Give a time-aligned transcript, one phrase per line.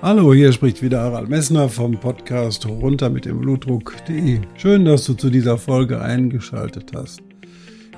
[0.00, 4.38] Hallo, hier spricht wieder Harald Messner vom Podcast runter mit dem Blutdruck.de.
[4.54, 7.20] Schön, dass du zu dieser Folge eingeschaltet hast.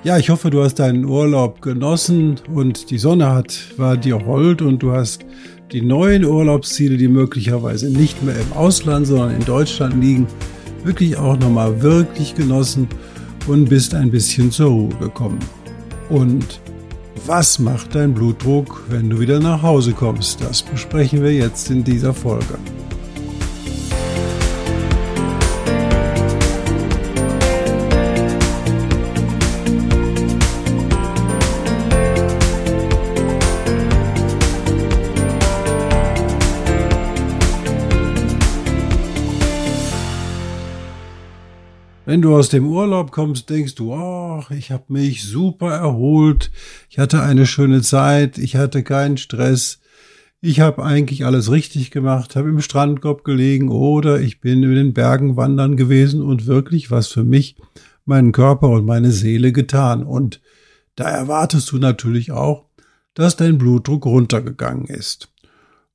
[0.02, 4.62] Ja, ich hoffe, du hast deinen Urlaub genossen und die Sonne hat, war dir hold
[4.62, 5.26] und du hast
[5.72, 10.26] die neuen Urlaubsziele, die möglicherweise nicht mehr im Ausland, sondern in Deutschland liegen,
[10.82, 12.88] wirklich auch nochmal wirklich genossen
[13.46, 15.38] und bist ein bisschen zur Ruhe gekommen.
[16.08, 16.62] Und
[17.26, 20.40] was macht dein Blutdruck, wenn du wieder nach Hause kommst?
[20.42, 22.58] Das besprechen wir jetzt in dieser Folge.
[42.10, 46.50] Wenn du aus dem Urlaub kommst, denkst du, oh, ich habe mich super erholt,
[46.88, 49.78] ich hatte eine schöne Zeit, ich hatte keinen Stress,
[50.40, 54.92] ich habe eigentlich alles richtig gemacht, habe im Strandkorb gelegen oder ich bin in den
[54.92, 57.54] Bergen wandern gewesen und wirklich was für mich,
[58.04, 60.02] meinen Körper und meine Seele getan.
[60.02, 60.40] Und
[60.96, 62.64] da erwartest du natürlich auch,
[63.14, 65.32] dass dein Blutdruck runtergegangen ist.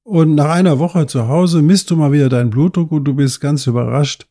[0.02, 3.42] Und nach einer Woche zu Hause misst du mal wieder deinen Blutdruck und du bist
[3.42, 4.28] ganz überrascht,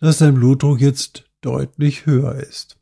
[0.00, 2.76] dass dein Blutdruck jetzt deutlich höher ist.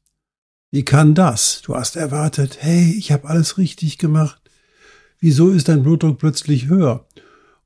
[0.71, 1.63] Wie kann das?
[1.63, 4.41] Du hast erwartet, hey, ich habe alles richtig gemacht.
[5.21, 7.07] Wieso ist dein Blutdruck plötzlich höher?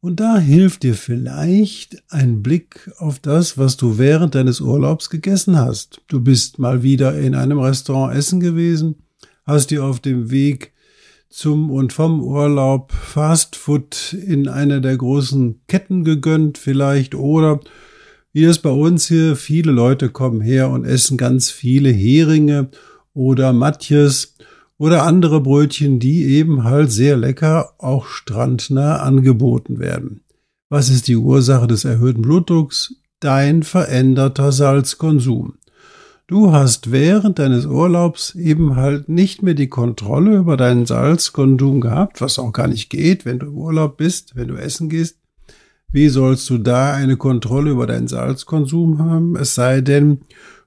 [0.00, 5.56] Und da hilft dir vielleicht ein Blick auf das, was du während deines Urlaubs gegessen
[5.58, 6.02] hast.
[6.06, 9.02] Du bist mal wieder in einem Restaurant essen gewesen,
[9.44, 10.72] hast dir auf dem Weg
[11.30, 17.60] zum und vom Urlaub Fast Food in einer der großen Ketten gegönnt vielleicht oder
[18.32, 22.68] wie es bei uns hier, viele Leute kommen her und essen ganz viele Heringe
[23.14, 24.34] oder Matjes
[24.78, 30.20] oder andere Brötchen, die eben halt sehr lecker auch strandnah angeboten werden.
[30.70, 32.94] Was ist die Ursache des erhöhten Blutdrucks?
[33.20, 35.54] Dein veränderter Salzkonsum.
[36.28, 42.20] Du hast während deines Urlaubs eben halt nicht mehr die Kontrolle über deinen Salzkonsum gehabt,
[42.20, 45.17] was auch gar nicht geht, wenn du im Urlaub bist, wenn du essen gehst.
[45.90, 49.36] Wie sollst du da eine Kontrolle über deinen Salzkonsum haben?
[49.36, 50.20] Es sei denn,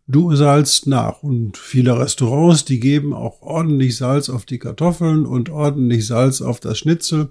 [0.08, 1.22] du salzt nach.
[1.22, 6.60] Und viele Restaurants, die geben auch ordentlich Salz auf die Kartoffeln und ordentlich Salz auf
[6.60, 7.30] das Schnitzel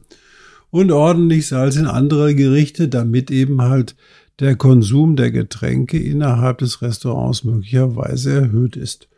[0.70, 3.96] und ordentlich Salz in andere Gerichte, damit eben halt
[4.38, 9.09] der Konsum der Getränke innerhalb des Restaurants möglicherweise erhöht ist.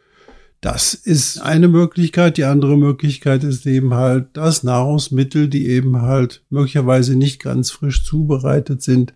[0.62, 2.36] Das ist eine Möglichkeit.
[2.36, 8.04] Die andere Möglichkeit ist eben halt, dass Nahrungsmittel, die eben halt möglicherweise nicht ganz frisch
[8.04, 9.12] zubereitet sind,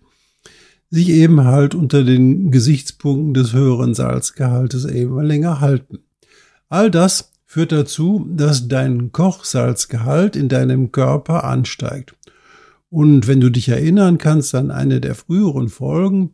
[0.89, 5.99] sich eben halt unter den Gesichtspunkten des höheren Salzgehaltes eben länger halten.
[6.67, 12.13] All das führt dazu, dass dein Kochsalzgehalt in deinem Körper ansteigt.
[12.89, 16.31] Und wenn du dich erinnern kannst an eine der früheren Folgen,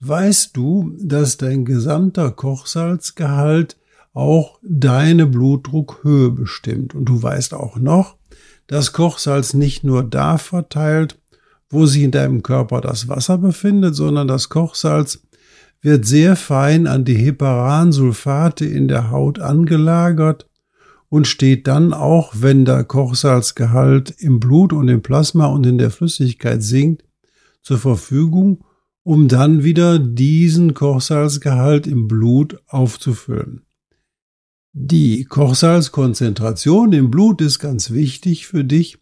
[0.00, 3.76] weißt du, dass dein gesamter Kochsalzgehalt
[4.14, 6.94] auch deine Blutdruckhöhe bestimmt.
[6.94, 8.16] Und du weißt auch noch,
[8.66, 11.20] dass Kochsalz nicht nur da verteilt,
[11.68, 15.20] wo sich in deinem Körper das Wasser befindet, sondern das Kochsalz
[15.82, 20.48] wird sehr fein an die Heparansulfate in der Haut angelagert
[21.10, 25.90] und steht dann auch, wenn der Kochsalzgehalt im Blut und im Plasma und in der
[25.90, 27.04] Flüssigkeit sinkt,
[27.62, 28.64] zur Verfügung,
[29.02, 33.63] um dann wieder diesen Kochsalzgehalt im Blut aufzufüllen.
[34.76, 38.98] Die Kochsalzkonzentration im Blut ist ganz wichtig für dich,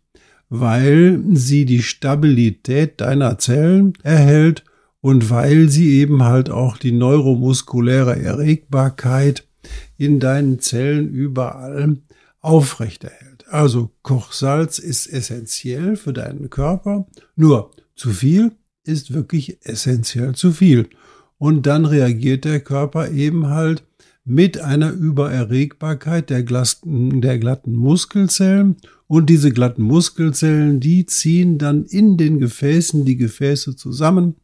[0.50, 4.65] weil sie die Stabilität deiner Zellen erhält
[5.00, 9.49] und weil sie eben halt auch die neuromuskuläre Erregbarkeit
[9.96, 11.96] in deinen Zellen überall
[12.41, 13.49] aufrechterhält.
[13.49, 18.52] Also Kochsalz ist essentiell für deinen Körper, nur zu viel
[18.85, 20.91] ist wirklich essentiell zu viel.
[21.38, 23.85] Und dann reagiert der Körper eben halt
[24.24, 28.76] mit einer Übererregbarkeit der, glatten, der glatten Muskelzellen.
[29.06, 34.36] Und diese glatten Muskelzellen, die ziehen dann in den Gefäßen die Gefäße zusammen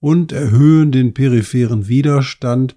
[0.00, 2.76] und erhöhen den peripheren Widerstand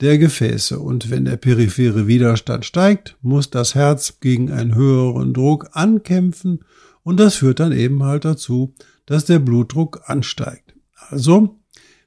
[0.00, 0.78] der Gefäße.
[0.78, 6.60] Und wenn der periphere Widerstand steigt, muss das Herz gegen einen höheren Druck ankämpfen
[7.02, 8.74] und das führt dann eben halt dazu,
[9.06, 10.74] dass der Blutdruck ansteigt.
[11.08, 11.61] Also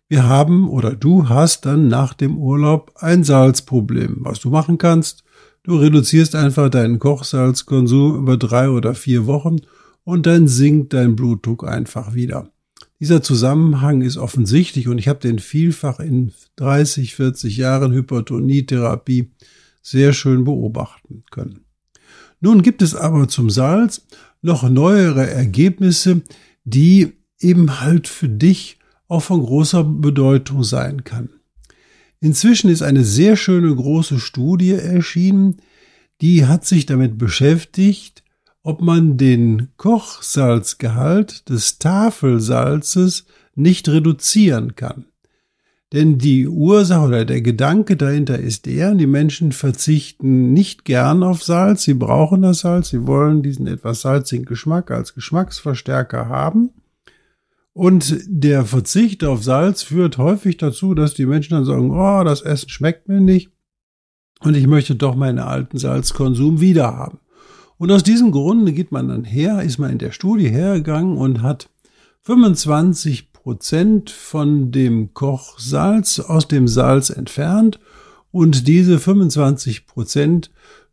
[0.07, 4.18] wir haben oder du hast dann nach dem Urlaub ein Salzproblem.
[4.19, 5.24] Was du machen kannst,
[5.63, 9.57] du reduzierst einfach deinen Kochsalzkonsum über drei oder vier Wochen
[10.04, 12.50] und dann sinkt dein Blutdruck einfach wieder.
[13.00, 19.31] Dieser Zusammenhang ist offensichtlich und ich habe den vielfach in 30, 40 Jahren Hypertonietherapie
[19.81, 21.66] sehr schön beobachten können.
[22.40, 24.06] Nun gibt es aber zum Salz
[24.42, 26.22] noch neuere Ergebnisse,
[26.63, 31.30] die eben halt für dich auch von großer Bedeutung sein kann.
[32.19, 35.57] Inzwischen ist eine sehr schöne große Studie erschienen,
[36.22, 38.24] die hat sich damit beschäftigt,
[38.63, 45.06] ob man den Kochsalzgehalt des Tafelsalzes nicht reduzieren kann.
[45.94, 51.44] Denn die Ursache oder der Gedanke dahinter ist der, die Menschen verzichten nicht gern auf
[51.44, 56.72] Salz, sie brauchen das Salz, sie wollen diesen etwas salzigen Geschmack als Geschmacksverstärker haben.
[57.77, 62.42] Und der Verzicht auf Salz führt häufig dazu, dass die Menschen dann sagen, oh, das
[62.42, 63.51] Essen schmeckt mir nicht
[64.39, 67.19] und ich möchte doch meinen alten Salzkonsum wieder haben.
[67.77, 71.42] Und aus diesem Grunde geht man dann her, ist man in der Studie hergegangen und
[71.42, 71.69] hat
[72.22, 77.81] 25 Prozent von dem Kochsalz aus dem Salz entfernt
[78.31, 80.50] und diese 25 Prozent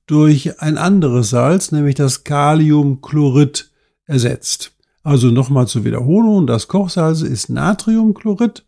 [0.06, 3.70] durch ein anderes Salz, nämlich das Kaliumchlorid,
[4.04, 4.71] ersetzt.
[5.02, 8.64] Also nochmal zur Wiederholung, das Kochsalz ist Natriumchlorid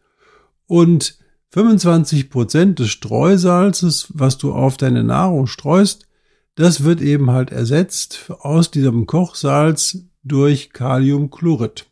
[0.67, 1.17] und
[1.51, 6.09] 25 Prozent des Streusalzes, was du auf deine Nahrung streust,
[6.57, 11.87] das wird eben halt ersetzt aus diesem Kochsalz durch Kaliumchlorid.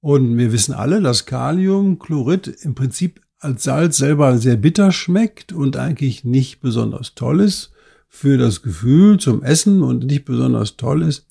[0.00, 5.76] Und wir wissen alle, dass Kaliumchlorid im Prinzip als Salz selber sehr bitter schmeckt und
[5.76, 7.72] eigentlich nicht besonders toll ist
[8.08, 11.26] für das Gefühl zum Essen und nicht besonders toll ist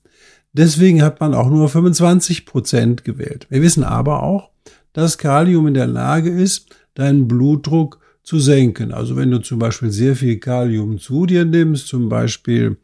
[0.53, 3.47] Deswegen hat man auch nur 25 Prozent gewählt.
[3.49, 4.49] Wir wissen aber auch,
[4.93, 8.91] dass Kalium in der Lage ist, deinen Blutdruck zu senken.
[8.91, 12.77] Also wenn du zum Beispiel sehr viel Kalium zu dir nimmst, zum Beispiel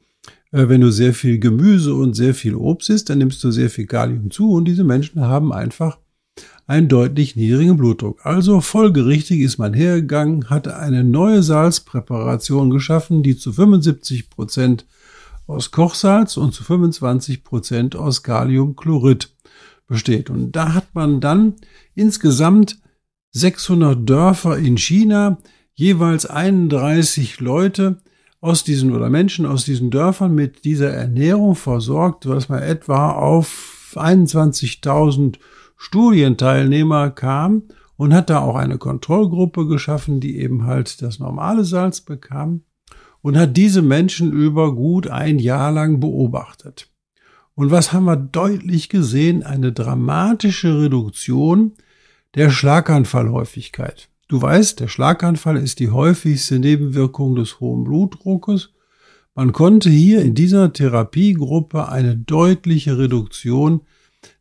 [0.52, 3.70] äh, wenn du sehr viel Gemüse und sehr viel Obst isst, dann nimmst du sehr
[3.70, 5.98] viel Kalium zu und diese Menschen haben einfach
[6.68, 8.26] einen deutlich niedrigen Blutdruck.
[8.26, 14.86] Also folgerichtig ist man hergegangen, hat eine neue Salzpräparation geschaffen, die zu 75 Prozent
[15.48, 19.34] aus Kochsalz und zu 25 Prozent aus Kaliumchlorid
[19.88, 20.30] besteht.
[20.30, 21.56] Und da hat man dann
[21.94, 22.80] insgesamt
[23.32, 25.38] 600 Dörfer in China,
[25.74, 27.98] jeweils 31 Leute
[28.42, 33.94] aus diesen oder Menschen aus diesen Dörfern mit dieser Ernährung versorgt, was man etwa auf
[33.96, 35.38] 21.000
[35.78, 37.64] Studienteilnehmer kam
[37.98, 42.62] und hat da auch eine Kontrollgruppe geschaffen, die eben halt das normale Salz bekam
[43.26, 46.92] und hat diese Menschen über gut ein Jahr lang beobachtet.
[47.56, 49.42] Und was haben wir deutlich gesehen?
[49.42, 51.72] Eine dramatische Reduktion
[52.36, 54.10] der Schlaganfallhäufigkeit.
[54.28, 58.74] Du weißt, der Schlaganfall ist die häufigste Nebenwirkung des hohen Blutdruckes.
[59.34, 63.82] Man konnte hier in dieser Therapiegruppe eine deutliche Reduktion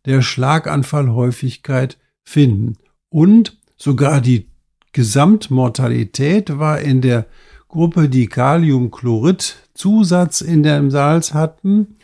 [0.04, 2.76] der Schlaganfallhäufigkeit finden.
[3.08, 4.50] Und sogar die
[4.92, 7.25] Gesamtmortalität war in der
[7.74, 11.96] Gruppe, die Kaliumchlorid-Zusatz in dem Salz hatten,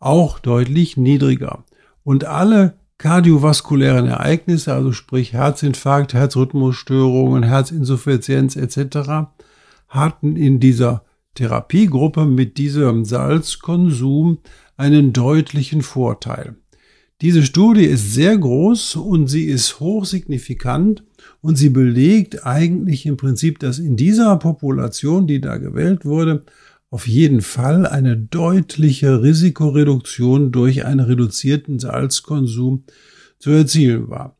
[0.00, 1.64] auch deutlich niedriger.
[2.02, 9.28] Und alle kardiovaskulären Ereignisse, also sprich Herzinfarkt, Herzrhythmusstörungen, Herzinsuffizienz etc.,
[9.88, 11.04] hatten in dieser
[11.34, 14.38] Therapiegruppe mit diesem Salzkonsum
[14.78, 16.56] einen deutlichen Vorteil.
[17.20, 21.02] Diese Studie ist sehr groß und sie ist hochsignifikant
[21.40, 26.44] und sie belegt eigentlich im Prinzip, dass in dieser Population, die da gewählt wurde,
[26.90, 32.84] auf jeden Fall eine deutliche Risikoreduktion durch einen reduzierten Salzkonsum
[33.40, 34.36] zu erzielen war.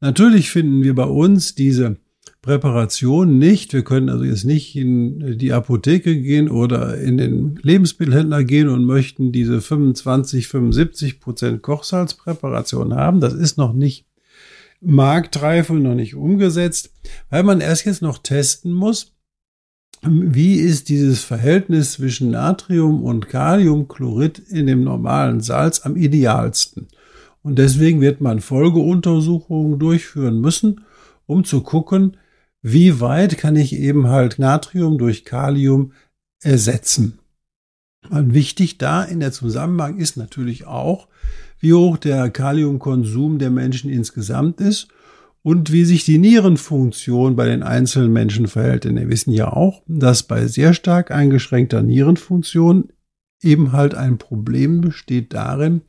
[0.00, 1.96] Natürlich finden wir bei uns diese
[2.42, 3.72] Präparation nicht.
[3.74, 8.84] Wir können also jetzt nicht in die Apotheke gehen oder in den Lebensmittelhändler gehen und
[8.84, 13.20] möchten diese 25, 75 Prozent Kochsalzpräparation haben.
[13.20, 14.06] Das ist noch nicht
[14.80, 16.92] marktreif und noch nicht umgesetzt,
[17.28, 19.12] weil man erst jetzt noch testen muss,
[20.02, 26.88] wie ist dieses Verhältnis zwischen Natrium und Kaliumchlorid in dem normalen Salz am idealsten.
[27.42, 30.86] Und deswegen wird man Folgeuntersuchungen durchführen müssen,
[31.26, 32.16] um zu gucken,
[32.62, 35.92] wie weit kann ich eben halt Natrium durch Kalium
[36.42, 37.18] ersetzen.
[38.08, 41.08] Und wichtig da in der Zusammenhang ist natürlich auch,
[41.58, 44.88] wie hoch der Kaliumkonsum der Menschen insgesamt ist
[45.42, 48.84] und wie sich die Nierenfunktion bei den einzelnen Menschen verhält.
[48.84, 52.90] Denn wir wissen ja auch, dass bei sehr stark eingeschränkter Nierenfunktion
[53.42, 55.82] eben halt ein Problem besteht darin,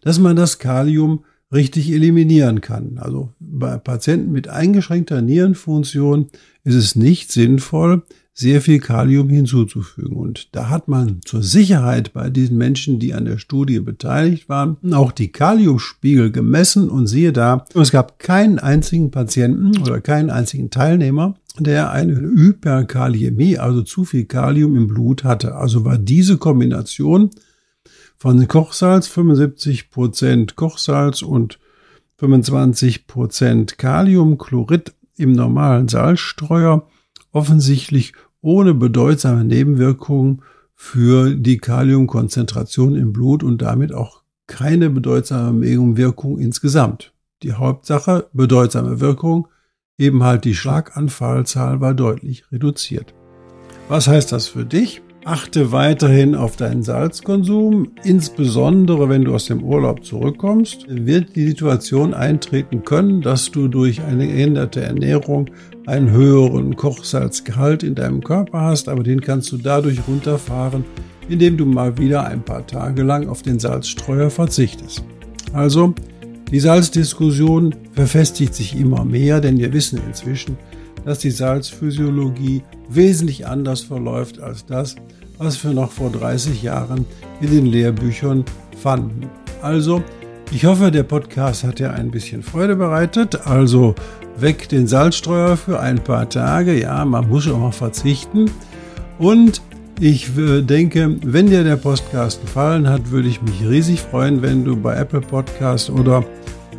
[0.00, 2.98] dass man das Kalium richtig eliminieren kann.
[2.98, 6.26] Also bei Patienten mit eingeschränkter Nierenfunktion
[6.64, 8.02] ist es nicht sinnvoll,
[8.36, 10.16] sehr viel Kalium hinzuzufügen.
[10.16, 14.76] Und da hat man zur Sicherheit bei diesen Menschen, die an der Studie beteiligt waren,
[14.92, 20.70] auch die Kaliumspiegel gemessen und siehe da, es gab keinen einzigen Patienten oder keinen einzigen
[20.70, 25.54] Teilnehmer, der eine Hyperkaliämie, also zu viel Kalium im Blut hatte.
[25.54, 27.30] Also war diese Kombination
[28.24, 31.58] von Kochsalz, 75 Prozent Kochsalz und
[32.16, 36.88] 25 Prozent Kaliumchlorid im normalen Salzstreuer
[37.32, 40.40] offensichtlich ohne bedeutsame Nebenwirkungen
[40.74, 45.60] für die Kaliumkonzentration im Blut und damit auch keine bedeutsame
[45.98, 47.12] Wirkung insgesamt.
[47.42, 49.48] Die Hauptsache, bedeutsame Wirkung,
[49.98, 53.12] eben halt die Schlaganfallzahl war deutlich reduziert.
[53.90, 55.02] Was heißt das für dich?
[55.26, 62.12] Achte weiterhin auf deinen Salzkonsum, insbesondere wenn du aus dem Urlaub zurückkommst, wird die Situation
[62.12, 65.48] eintreten können, dass du durch eine geänderte Ernährung
[65.86, 70.84] einen höheren Kochsalzgehalt in deinem Körper hast, aber den kannst du dadurch runterfahren,
[71.30, 75.04] indem du mal wieder ein paar Tage lang auf den Salzstreuer verzichtest.
[75.54, 75.94] Also,
[76.50, 80.58] die Salzdiskussion verfestigt sich immer mehr, denn wir wissen inzwischen,
[81.04, 84.96] dass die Salzphysiologie wesentlich anders verläuft als das,
[85.38, 87.04] was wir noch vor 30 Jahren
[87.40, 88.44] in den Lehrbüchern
[88.80, 89.28] fanden.
[89.62, 90.02] Also,
[90.52, 93.46] ich hoffe, der Podcast hat dir ein bisschen Freude bereitet.
[93.46, 93.94] Also
[94.36, 96.78] weg den Salzstreuer für ein paar Tage.
[96.78, 98.50] Ja, man muss auch mal verzichten.
[99.18, 99.62] Und
[100.00, 104.64] ich äh, denke, wenn dir der Podcast gefallen hat, würde ich mich riesig freuen, wenn
[104.64, 106.24] du bei Apple Podcast oder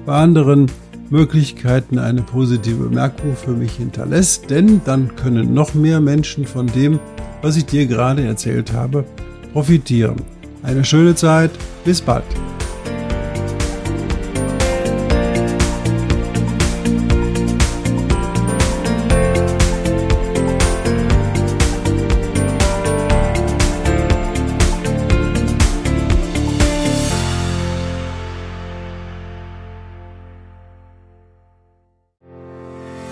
[0.05, 0.69] bei anderen
[1.09, 6.99] Möglichkeiten eine positive Bemerkung für mich hinterlässt, denn dann können noch mehr Menschen von dem,
[7.41, 9.05] was ich dir gerade erzählt habe,
[9.53, 10.15] profitieren.
[10.63, 11.51] Eine schöne Zeit,
[11.83, 12.25] bis bald.